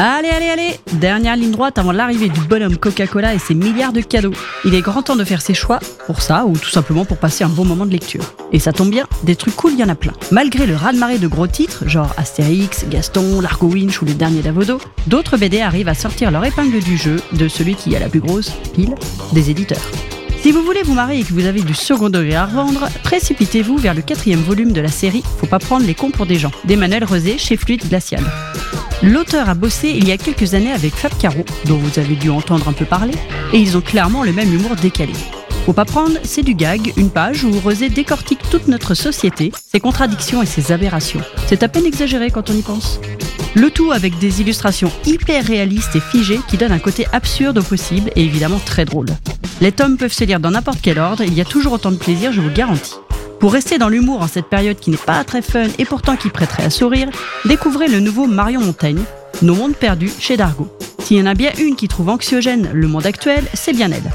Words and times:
Allez, 0.00 0.28
allez, 0.28 0.46
allez 0.46 0.80
Dernière 0.92 1.34
ligne 1.34 1.50
droite 1.50 1.76
avant 1.76 1.90
l'arrivée 1.90 2.28
du 2.28 2.38
bonhomme 2.38 2.76
Coca-Cola 2.76 3.34
et 3.34 3.40
ses 3.40 3.54
milliards 3.54 3.92
de 3.92 4.00
cadeaux. 4.00 4.32
Il 4.64 4.76
est 4.76 4.80
grand 4.80 5.02
temps 5.02 5.16
de 5.16 5.24
faire 5.24 5.42
ses 5.42 5.54
choix, 5.54 5.80
pour 6.06 6.22
ça, 6.22 6.44
ou 6.46 6.56
tout 6.56 6.70
simplement 6.70 7.04
pour 7.04 7.16
passer 7.16 7.42
un 7.42 7.48
bon 7.48 7.64
moment 7.64 7.84
de 7.84 7.90
lecture. 7.90 8.22
Et 8.52 8.60
ça 8.60 8.72
tombe 8.72 8.90
bien, 8.90 9.08
des 9.24 9.34
trucs 9.34 9.56
cool, 9.56 9.72
il 9.72 9.80
y 9.80 9.82
en 9.82 9.88
a 9.88 9.96
plein. 9.96 10.12
Malgré 10.30 10.66
le 10.66 10.76
raz-de-marée 10.76 11.18
de 11.18 11.26
gros 11.26 11.48
titres, 11.48 11.88
genre 11.88 12.14
Astérix, 12.16 12.84
Gaston, 12.88 13.40
Largo 13.40 13.66
Winch 13.66 14.00
ou 14.00 14.04
les 14.04 14.14
derniers 14.14 14.42
Davodo, 14.42 14.78
d'autres 15.08 15.36
BD 15.36 15.60
arrivent 15.60 15.88
à 15.88 15.94
sortir 15.94 16.30
leur 16.30 16.44
épingle 16.44 16.78
du 16.78 16.96
jeu 16.96 17.16
de 17.32 17.48
celui 17.48 17.74
qui 17.74 17.96
a 17.96 17.98
la 17.98 18.08
plus 18.08 18.20
grosse 18.20 18.50
pile 18.72 18.94
des 19.32 19.50
éditeurs. 19.50 19.82
Si 20.42 20.52
vous 20.52 20.62
voulez 20.62 20.82
vous 20.82 20.94
marier 20.94 21.20
et 21.20 21.24
que 21.24 21.32
vous 21.32 21.46
avez 21.46 21.60
du 21.62 21.74
second 21.74 22.10
degré 22.10 22.36
à 22.36 22.46
revendre, 22.46 22.88
précipitez-vous 23.02 23.76
vers 23.76 23.92
le 23.92 24.02
quatrième 24.02 24.40
volume 24.40 24.72
de 24.72 24.80
la 24.80 24.88
série 24.88 25.22
Faut 25.38 25.46
pas 25.46 25.58
prendre 25.58 25.84
les 25.84 25.94
cons 25.94 26.10
pour 26.10 26.26
des 26.26 26.36
gens, 26.36 26.52
d'Emmanuel 26.64 27.04
Rosé 27.04 27.38
chez 27.38 27.56
Fluide 27.56 27.88
Glacial. 27.88 28.22
L'auteur 29.02 29.48
a 29.48 29.54
bossé 29.54 29.90
il 29.90 30.06
y 30.06 30.12
a 30.12 30.16
quelques 30.16 30.54
années 30.54 30.72
avec 30.72 30.94
Fab 30.94 31.12
Caro, 31.18 31.44
dont 31.66 31.78
vous 31.78 31.98
avez 31.98 32.14
dû 32.14 32.30
entendre 32.30 32.68
un 32.68 32.72
peu 32.72 32.84
parler, 32.84 33.14
et 33.52 33.58
ils 33.58 33.76
ont 33.76 33.80
clairement 33.80 34.22
le 34.22 34.32
même 34.32 34.52
humour 34.52 34.76
décalé. 34.76 35.12
Faut 35.68 35.74
pas 35.74 35.84
prendre, 35.84 36.16
c'est 36.22 36.42
du 36.42 36.54
gag, 36.54 36.94
une 36.96 37.10
page 37.10 37.44
où 37.44 37.52
Rosé 37.60 37.90
décortique 37.90 38.40
toute 38.50 38.68
notre 38.68 38.94
société, 38.94 39.52
ses 39.70 39.80
contradictions 39.80 40.42
et 40.42 40.46
ses 40.46 40.72
aberrations. 40.72 41.20
C'est 41.46 41.62
à 41.62 41.68
peine 41.68 41.84
exagéré 41.84 42.30
quand 42.30 42.48
on 42.48 42.54
y 42.54 42.62
pense. 42.62 42.98
Le 43.54 43.70
tout 43.70 43.92
avec 43.92 44.18
des 44.18 44.40
illustrations 44.40 44.90
hyper 45.04 45.44
réalistes 45.44 45.94
et 45.94 46.00
figées 46.00 46.40
qui 46.48 46.56
donnent 46.56 46.72
un 46.72 46.78
côté 46.78 47.06
absurde 47.12 47.58
au 47.58 47.62
possible 47.62 48.10
et 48.16 48.24
évidemment 48.24 48.60
très 48.64 48.86
drôle. 48.86 49.08
Les 49.60 49.70
tomes 49.70 49.98
peuvent 49.98 50.10
se 50.10 50.24
lire 50.24 50.40
dans 50.40 50.52
n'importe 50.52 50.78
quel 50.80 50.98
ordre, 50.98 51.22
il 51.22 51.34
y 51.34 51.42
a 51.42 51.44
toujours 51.44 51.74
autant 51.74 51.92
de 51.92 51.96
plaisir, 51.96 52.32
je 52.32 52.40
vous 52.40 52.50
garantis. 52.50 52.94
Pour 53.38 53.52
rester 53.52 53.76
dans 53.76 53.90
l'humour 53.90 54.22
en 54.22 54.26
cette 54.26 54.48
période 54.48 54.80
qui 54.80 54.88
n'est 54.88 54.96
pas 54.96 55.22
très 55.22 55.42
fun 55.42 55.66
et 55.76 55.84
pourtant 55.84 56.16
qui 56.16 56.30
prêterait 56.30 56.64
à 56.64 56.70
sourire, 56.70 57.10
découvrez 57.44 57.88
le 57.88 58.00
nouveau 58.00 58.26
Marion 58.26 58.62
Montaigne, 58.62 59.02
Nos 59.42 59.54
mondes 59.54 59.76
perdus 59.76 60.12
chez 60.18 60.38
Dargo. 60.38 60.66
S'il 61.00 61.18
y 61.18 61.20
en 61.20 61.26
a 61.26 61.34
bien 61.34 61.50
une 61.58 61.76
qui 61.76 61.88
trouve 61.88 62.08
anxiogène 62.08 62.70
le 62.72 62.88
monde 62.88 63.04
actuel, 63.04 63.44
c'est 63.52 63.74
bien 63.74 63.92
elle. 63.92 64.10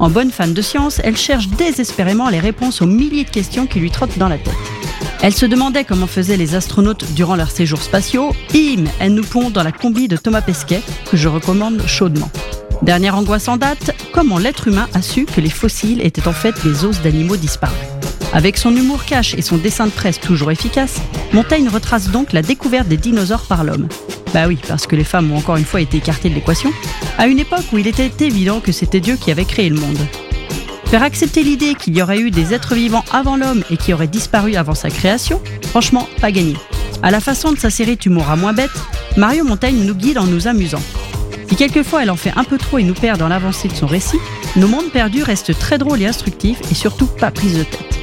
En 0.00 0.08
bonne 0.08 0.30
fan 0.30 0.54
de 0.54 0.62
science, 0.62 0.98
elle 1.04 1.16
cherche 1.18 1.48
désespérément 1.48 2.30
les 2.30 2.40
réponses 2.40 2.80
aux 2.80 2.86
milliers 2.86 3.24
de 3.24 3.28
questions 3.28 3.66
qui 3.66 3.80
lui 3.80 3.90
trottent 3.90 4.16
dans 4.16 4.30
la 4.30 4.38
tête. 4.38 4.56
Elle 5.20 5.34
se 5.34 5.44
demandait 5.44 5.84
comment 5.84 6.06
faisaient 6.06 6.38
les 6.38 6.54
astronautes 6.54 7.12
durant 7.12 7.36
leurs 7.36 7.50
séjours 7.50 7.82
spatiaux. 7.82 8.32
Im, 8.54 8.84
elle 8.98 9.12
nous 9.12 9.24
pond 9.24 9.50
dans 9.50 9.62
la 9.62 9.72
combi 9.72 10.08
de 10.08 10.16
Thomas 10.16 10.40
Pesquet, 10.40 10.80
que 11.10 11.18
je 11.18 11.28
recommande 11.28 11.82
chaudement. 11.86 12.30
Dernière 12.80 13.14
angoisse 13.14 13.46
en 13.48 13.58
date, 13.58 13.94
comment 14.10 14.38
l'être 14.38 14.68
humain 14.68 14.88
a 14.94 15.02
su 15.02 15.26
que 15.26 15.42
les 15.42 15.50
fossiles 15.50 16.00
étaient 16.00 16.26
en 16.26 16.32
fait 16.32 16.54
des 16.64 16.86
os 16.86 17.02
d'animaux 17.02 17.36
disparus. 17.36 17.76
Avec 18.32 18.56
son 18.56 18.74
humour 18.74 19.04
cash 19.04 19.34
et 19.34 19.42
son 19.42 19.58
dessin 19.58 19.84
de 19.84 19.90
presse 19.90 20.18
toujours 20.18 20.50
efficace, 20.50 20.96
Montaigne 21.34 21.68
retrace 21.68 22.08
donc 22.08 22.32
la 22.32 22.40
découverte 22.40 22.88
des 22.88 22.96
dinosaures 22.96 23.44
par 23.44 23.64
l'homme. 23.64 23.88
Bah 24.32 24.46
oui, 24.46 24.58
parce 24.68 24.86
que 24.86 24.96
les 24.96 25.04
femmes 25.04 25.32
ont 25.32 25.38
encore 25.38 25.56
une 25.56 25.64
fois 25.64 25.80
été 25.80 25.96
écartées 25.96 26.28
de 26.28 26.34
l'équation, 26.34 26.72
à 27.18 27.26
une 27.26 27.38
époque 27.38 27.64
où 27.72 27.78
il 27.78 27.86
était 27.86 28.12
évident 28.20 28.60
que 28.60 28.72
c'était 28.72 29.00
Dieu 29.00 29.16
qui 29.16 29.30
avait 29.30 29.44
créé 29.44 29.68
le 29.68 29.76
monde. 29.76 29.98
Faire 30.86 31.02
accepter 31.02 31.42
l'idée 31.42 31.74
qu'il 31.74 31.96
y 31.96 32.02
aurait 32.02 32.18
eu 32.18 32.30
des 32.30 32.52
êtres 32.52 32.74
vivants 32.74 33.04
avant 33.12 33.36
l'homme 33.36 33.62
et 33.70 33.76
qui 33.76 33.92
auraient 33.92 34.08
disparu 34.08 34.56
avant 34.56 34.74
sa 34.74 34.90
création, 34.90 35.40
franchement, 35.68 36.08
pas 36.20 36.32
gagné. 36.32 36.54
À 37.02 37.10
la 37.10 37.20
façon 37.20 37.52
de 37.52 37.58
sa 37.58 37.70
série 37.70 37.96
Tu 37.96 38.10
mourras 38.10 38.36
moins 38.36 38.52
bête, 38.52 38.70
Mario 39.16 39.44
Montaigne 39.44 39.84
nous 39.84 39.94
guide 39.94 40.18
en 40.18 40.26
nous 40.26 40.48
amusant. 40.48 40.82
Si 41.48 41.56
quelquefois 41.56 42.02
elle 42.02 42.10
en 42.10 42.16
fait 42.16 42.32
un 42.36 42.44
peu 42.44 42.58
trop 42.58 42.78
et 42.78 42.84
nous 42.84 42.94
perd 42.94 43.18
dans 43.18 43.28
l'avancée 43.28 43.68
de 43.68 43.74
son 43.74 43.86
récit, 43.86 44.18
Nos 44.56 44.66
mondes 44.66 44.90
perdus 44.90 45.22
restent 45.22 45.56
très 45.56 45.78
drôles 45.78 46.02
et 46.02 46.06
instructifs 46.06 46.60
et 46.70 46.74
surtout 46.74 47.06
pas 47.06 47.30
prise 47.30 47.56
de 47.56 47.62
tête. 47.62 47.98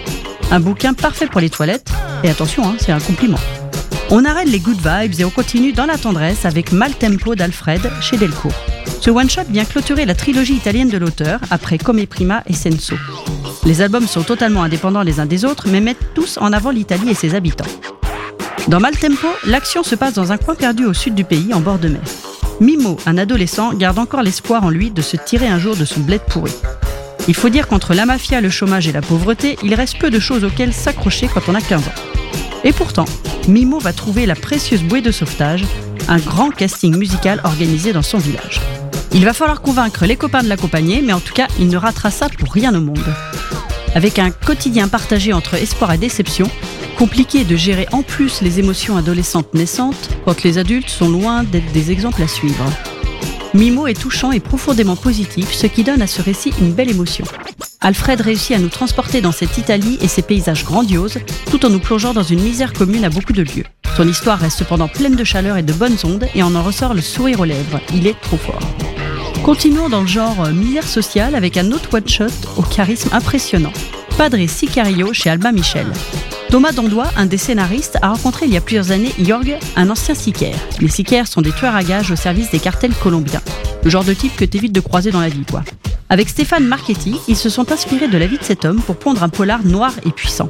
Un 0.49 0.61
bouquin 0.61 0.93
parfait 0.93 1.27
pour 1.27 1.41
les 1.41 1.49
toilettes, 1.49 1.91
et 2.23 2.29
attention, 2.29 2.63
hein, 2.65 2.75
c'est 2.79 2.93
un 2.93 3.01
compliment. 3.01 3.39
On 4.09 4.23
arrête 4.23 4.47
les 4.47 4.59
good 4.59 4.77
vibes 4.77 5.19
et 5.19 5.25
on 5.25 5.29
continue 5.29 5.73
dans 5.73 5.85
la 5.85 5.97
tendresse 5.97 6.45
avec 6.45 6.71
Mal 6.71 6.93
Tempo 6.95 7.35
d'Alfred 7.35 7.81
chez 7.99 8.15
Delcourt. 8.15 8.53
Ce 9.01 9.09
one-shot 9.09 9.41
vient 9.49 9.65
clôturer 9.65 10.05
la 10.05 10.15
trilogie 10.15 10.55
italienne 10.55 10.87
de 10.87 10.97
l'auteur 10.97 11.41
après 11.51 11.77
Come 11.77 12.07
Prima 12.07 12.41
et 12.47 12.53
Senso. 12.53 12.95
Les 13.65 13.81
albums 13.81 14.07
sont 14.07 14.23
totalement 14.23 14.63
indépendants 14.63 15.01
les 15.01 15.19
uns 15.19 15.25
des 15.25 15.43
autres 15.43 15.67
mais 15.67 15.81
mettent 15.81 16.13
tous 16.13 16.37
en 16.39 16.53
avant 16.53 16.71
l'Italie 16.71 17.09
et 17.09 17.13
ses 17.13 17.35
habitants. 17.35 17.65
Dans 18.69 18.79
Mal 18.79 18.97
Tempo, 18.97 19.27
l'action 19.45 19.83
se 19.83 19.95
passe 19.95 20.13
dans 20.13 20.31
un 20.31 20.37
coin 20.37 20.55
perdu 20.55 20.85
au 20.85 20.93
sud 20.93 21.13
du 21.13 21.25
pays 21.25 21.53
en 21.53 21.59
bord 21.59 21.77
de 21.77 21.89
mer. 21.89 22.01
Mimo, 22.61 22.97
un 23.05 23.17
adolescent, 23.17 23.73
garde 23.73 23.99
encore 23.99 24.23
l'espoir 24.23 24.63
en 24.63 24.69
lui 24.69 24.89
de 24.89 25.01
se 25.01 25.17
tirer 25.17 25.47
un 25.47 25.59
jour 25.59 25.75
de 25.75 25.83
son 25.83 25.99
bled 25.99 26.21
pourri. 26.21 26.53
Il 27.27 27.35
faut 27.35 27.49
dire 27.49 27.67
qu'entre 27.67 27.93
la 27.93 28.05
mafia, 28.05 28.39
le 28.39 28.49
chômage 28.49 28.87
et 28.87 28.93
la 28.93 29.01
pauvreté, 29.01 29.57
il 29.63 29.75
reste 29.75 29.99
peu 29.99 30.09
de 30.09 30.19
choses 30.19 30.45
auxquelles 30.45 30.73
s'accrocher 30.73 31.27
quand 31.27 31.41
on 31.49 31.55
a 31.55 31.61
15 31.61 31.81
ans. 31.81 31.91
Et 32.63 32.71
pourtant, 32.71 33.05
Mimo 33.47 33.79
va 33.79 33.93
trouver 33.93 34.25
la 34.25 34.35
précieuse 34.35 34.83
bouée 34.83 35.01
de 35.01 35.11
sauvetage, 35.11 35.63
un 36.09 36.17
grand 36.17 36.49
casting 36.49 36.95
musical 36.95 37.39
organisé 37.45 37.93
dans 37.93 38.01
son 38.01 38.17
village. 38.17 38.59
Il 39.13 39.23
va 39.23 39.33
falloir 39.33 39.61
convaincre 39.61 40.05
les 40.05 40.17
copains 40.17 40.43
de 40.43 40.49
l'accompagner, 40.49 41.01
mais 41.01 41.13
en 41.13 41.21
tout 41.21 41.33
cas, 41.33 41.47
il 41.57 41.69
ne 41.69 41.77
ratera 41.77 42.11
ça 42.11 42.27
pour 42.27 42.51
rien 42.51 42.75
au 42.75 42.81
monde. 42.81 43.13
Avec 43.95 44.19
un 44.19 44.31
quotidien 44.31 44.89
partagé 44.89 45.31
entre 45.31 45.55
espoir 45.55 45.93
et 45.93 45.97
déception, 45.97 46.49
compliqué 46.97 47.45
de 47.45 47.55
gérer 47.55 47.87
en 47.93 48.01
plus 48.01 48.41
les 48.41 48.59
émotions 48.59 48.97
adolescentes 48.97 49.53
naissantes 49.53 50.09
quand 50.25 50.43
les 50.43 50.57
adultes 50.57 50.89
sont 50.89 51.09
loin 51.09 51.43
d'être 51.43 51.71
des 51.71 51.91
exemples 51.91 52.23
à 52.23 52.27
suivre. 52.27 52.65
Mimo 53.53 53.87
est 53.87 53.99
touchant 53.99 54.33
et 54.33 54.41
profondément 54.41 54.97
positif, 54.97 55.53
ce 55.53 55.67
qui 55.67 55.83
donne 55.83 56.01
à 56.01 56.07
ce 56.07 56.21
récit 56.21 56.53
une 56.59 56.73
belle 56.73 56.89
émotion. 56.89 57.25
Alfred 57.79 58.21
réussit 58.21 58.55
à 58.55 58.59
nous 58.59 58.69
transporter 58.69 59.21
dans 59.21 59.31
cette 59.31 59.57
Italie 59.57 59.97
et 60.01 60.07
ses 60.07 60.23
paysages 60.23 60.65
grandioses, 60.65 61.19
tout 61.51 61.65
en 61.65 61.69
nous 61.69 61.79
plongeant 61.79 62.13
dans 62.13 62.23
une 62.23 62.41
misère 62.41 62.73
commune 62.73 63.05
à 63.05 63.09
beaucoup 63.09 63.33
de 63.33 63.43
lieux. 63.43 63.65
Son 63.95 64.07
histoire 64.07 64.39
reste 64.39 64.59
cependant 64.59 64.87
pleine 64.87 65.15
de 65.15 65.23
chaleur 65.23 65.57
et 65.57 65.63
de 65.63 65.73
bonnes 65.73 65.97
ondes, 66.03 66.27
et 66.33 66.43
on 66.43 66.55
en 66.55 66.63
ressort 66.63 66.93
le 66.93 67.01
sourire 67.01 67.39
aux 67.39 67.45
lèvres. 67.45 67.79
Il 67.93 68.07
est 68.07 68.19
trop 68.21 68.37
fort. 68.37 68.59
Continuons 69.43 69.89
dans 69.89 70.01
le 70.01 70.07
genre 70.07 70.43
euh, 70.43 70.51
misère 70.51 70.87
sociale 70.87 71.35
avec 71.35 71.55
un 71.57 71.71
autre 71.71 71.93
one-shot 71.93 72.25
au 72.57 72.63
charisme 72.63 73.09
impressionnant. 73.13 73.73
Padre 74.17 74.45
Sicario 74.47 75.13
chez 75.13 75.29
Alba 75.29 75.51
Michel. 75.51 75.87
Thomas 76.49 76.71
Dandois, 76.71 77.07
un 77.17 77.25
des 77.25 77.37
scénaristes, 77.37 77.97
a 78.01 78.09
rencontré 78.09 78.45
il 78.45 78.53
y 78.53 78.57
a 78.57 78.61
plusieurs 78.61 78.91
années 78.91 79.13
Jorg, 79.19 79.57
un 79.75 79.89
ancien 79.89 80.15
sicaire. 80.15 80.55
Les 80.79 80.87
sicaires 80.87 81.27
sont 81.27 81.41
des 81.41 81.51
tueurs 81.51 81.75
à 81.75 81.83
gages 81.83 82.09
au 82.11 82.15
service 82.15 82.51
des 82.51 82.59
cartels 82.59 82.93
colombiens. 82.93 83.41
Le 83.83 83.89
genre 83.89 84.05
de 84.05 84.13
type 84.13 84.35
que 84.35 84.45
t'évites 84.45 84.71
de 84.71 84.79
croiser 84.79 85.11
dans 85.11 85.19
la 85.19 85.27
vie, 85.27 85.43
quoi. 85.49 85.63
Avec 86.09 86.29
Stéphane 86.29 86.65
Marchetti, 86.65 87.19
ils 87.27 87.35
se 87.35 87.49
sont 87.49 87.71
inspirés 87.71 88.07
de 88.07 88.17
la 88.17 88.27
vie 88.27 88.37
de 88.37 88.43
cet 88.43 88.63
homme 88.63 88.81
pour 88.81 88.95
pondre 88.95 89.23
un 89.23 89.29
polar 89.29 89.65
noir 89.65 89.91
et 90.05 90.11
puissant. 90.11 90.49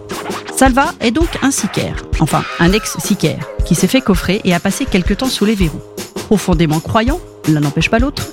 Salva 0.56 0.94
est 1.00 1.12
donc 1.12 1.30
un 1.42 1.52
sicaire, 1.52 2.06
enfin 2.20 2.44
un 2.60 2.72
ex-sicaire, 2.74 3.48
qui 3.66 3.74
s'est 3.74 3.88
fait 3.88 4.02
coffrer 4.02 4.42
et 4.44 4.54
a 4.54 4.60
passé 4.60 4.86
quelque 4.86 5.16
temps 5.16 5.30
sous 5.30 5.46
les 5.46 5.56
verrous. 5.56 5.82
Profondément 6.28 6.80
croyant, 6.80 7.20
l'un 7.48 7.60
n'empêche 7.62 7.90
pas 7.90 8.00
l'autre, 8.00 8.28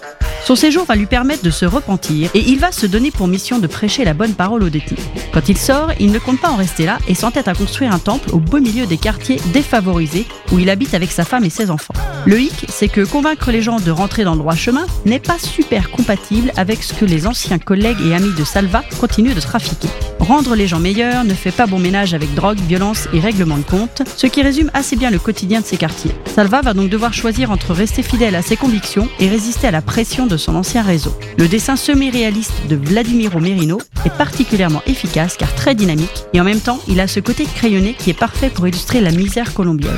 son 0.45 0.57
séjour 0.57 0.85
va 0.85 0.95
lui 0.95 1.07
permettre 1.07 1.43
de 1.43 1.51
se 1.51 1.65
repentir 1.65 2.31
et 2.35 2.41
il 2.41 2.59
va 2.59 2.71
se 2.71 2.85
donner 2.85 3.11
pour 3.11 3.29
mission 3.29 3.59
de 3.59 3.67
prêcher 3.67 4.05
la 4.05 4.13
bonne 4.13 4.35
parole 4.35 4.63
aux 4.63 4.69
détenus. 4.69 5.01
Quand 5.33 5.49
il 5.49 5.57
sort, 5.57 5.93
il 5.99 6.13
ne 6.13 6.19
compte 6.19 6.39
pas 6.39 6.51
en 6.51 6.57
rester 6.57 6.85
là 6.85 6.99
et 7.09 7.15
s'entête 7.15 7.49
à 7.49 7.55
construire 7.55 7.93
un 7.93 7.99
temple 7.99 8.29
au 8.33 8.39
beau 8.39 8.61
milieu 8.61 8.85
des 8.85 8.99
quartiers 8.99 9.41
défavorisés 9.55 10.27
où 10.53 10.59
il 10.59 10.69
habite 10.69 10.93
avec 10.93 11.11
sa 11.13 11.25
femme 11.25 11.45
et 11.45 11.51
ses 11.51 11.71
enfants. 11.71 11.95
Le 12.27 12.39
hic, 12.39 12.67
c'est 12.69 12.89
que 12.89 13.01
convaincre 13.01 13.51
les 13.53 13.63
gens 13.63 13.81
de 13.81 13.91
rentrer 13.91 14.25
dans 14.25 14.35
le 14.35 14.41
droit 14.41 14.55
chemin 14.55 14.87
n'est 15.07 15.19
pas 15.19 15.39
super 15.39 15.91
compatible 15.91 16.53
avec 16.57 16.83
ce 16.83 16.93
que 16.93 17.07
les 17.07 17.27
anciens 17.27 17.59
collègues 17.59 18.01
et 18.07 18.15
amis 18.15 18.35
de 18.35 18.45
Salva 18.45 18.83
continuent 19.01 19.35
de 19.35 19.41
trafiquer. 19.41 19.89
Rendre 20.19 20.55
les 20.55 20.67
gens 20.67 20.81
meilleurs 20.81 21.25
ne 21.25 21.35
fait 21.35 21.51
pas 21.51 21.67
bon 21.67 21.79
ménage 21.79 22.15
avec 22.15 22.35
drogue, 22.35 22.59
violence 22.59 23.09
et 23.13 23.21
règlement 23.21 23.59
de 23.59 23.63
compte, 23.63 24.03
ce 24.17 24.27
qui 24.27 24.43
résume 24.43 24.71
assez 24.73 24.97
bien 24.97 25.11
le 25.11 25.19
quotidien 25.19 25.61
de 25.61 25.67
ces 25.67 25.77
quartiers. 25.77 26.13
Salva 26.35 26.63
va 26.63 26.75
donc 26.75 26.89
devoir 26.89 27.13
choisir 27.13 27.51
entre 27.51 27.73
rester 27.73 28.03
fidèle 28.03 28.35
à 28.35 28.43
ses 28.43 28.57
convictions 28.57 29.09
et 29.21 29.29
résister 29.29 29.67
à 29.67 29.71
la 29.71 29.83
pression 29.83 30.27
de 30.27 30.37
son 30.37 30.55
ancien 30.55 30.83
réseau. 30.83 31.15
Le 31.39 31.49
dessin 31.49 31.77
semi-réaliste 31.77 32.67
de 32.69 32.77
Vladimiro 32.77 33.39
Merino 33.41 33.79
est 34.07 34.17
particulièrement 34.17 34.83
efficace 34.87 35.37
car 35.37 35.55
très 35.55 35.75
dynamique 35.75 36.25
et 36.33 36.41
en 36.41 36.45
même 36.45 36.61
temps 36.61 36.81
il 36.89 37.01
a 37.01 37.07
ce 37.07 37.21
côté 37.21 37.45
crayonné 37.45 37.95
qui 37.95 38.11
est 38.11 38.19
parfait 38.19 38.51
pour 38.51 38.67
illustrer 38.67 39.01
la 39.01 39.11
misère 39.11 39.53
colombienne. 39.55 39.93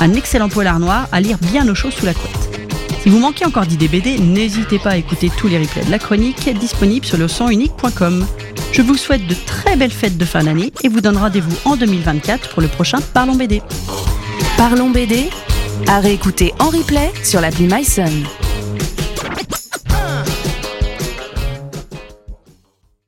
Un 0.00 0.14
excellent 0.14 0.48
polar 0.48 0.78
noir 0.78 1.08
à 1.12 1.20
lire 1.20 1.38
bien 1.38 1.68
au 1.68 1.74
chaud 1.74 1.90
sous 1.90 2.06
la 2.06 2.14
couette. 2.14 2.51
Si 3.02 3.08
vous 3.08 3.18
manquez 3.18 3.44
encore 3.44 3.66
d'idées 3.66 3.88
BD, 3.88 4.16
n'hésitez 4.20 4.78
pas 4.78 4.90
à 4.90 4.96
écouter 4.96 5.28
tous 5.36 5.48
les 5.48 5.58
replays 5.58 5.84
de 5.84 5.90
la 5.90 5.98
chronique 5.98 6.48
disponibles 6.56 7.04
sur 7.04 7.18
le 7.18 7.26
sonunique.com. 7.26 8.24
Je 8.70 8.80
vous 8.80 8.96
souhaite 8.96 9.26
de 9.26 9.34
très 9.34 9.74
belles 9.74 9.90
fêtes 9.90 10.16
de 10.16 10.24
fin 10.24 10.44
d'année 10.44 10.72
et 10.84 10.88
vous 10.88 11.00
donne 11.00 11.16
rendez-vous 11.16 11.56
en 11.64 11.74
2024 11.74 12.50
pour 12.50 12.62
le 12.62 12.68
prochain 12.68 13.00
Parlons 13.12 13.34
BD. 13.34 13.60
Parlons 14.56 14.90
BD 14.90 15.30
à 15.88 15.98
réécouter 15.98 16.54
en 16.60 16.68
replay 16.68 17.10
sur 17.24 17.40
l'appli 17.40 17.66
MySun. 17.66 18.22